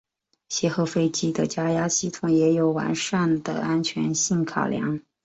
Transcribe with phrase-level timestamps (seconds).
[0.49, 4.99] 协和飞机的加压系统也有完善的安全性考量。